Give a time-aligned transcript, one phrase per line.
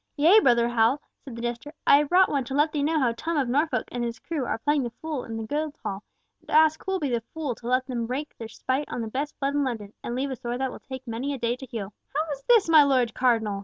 [0.15, 3.11] "Yea, brother Hal," said the jester, "I have brought one to let thee know how
[3.15, 6.01] Tom of Norfolk and his crew are playing the fool in the Guildhall,
[6.39, 9.01] and to ask who will be the fool to let them wreak their spite on
[9.03, 11.55] the best blood in London, and leave a sore that will take many a day
[11.55, 13.59] to heal." "How is this, my Lord Cardinal?"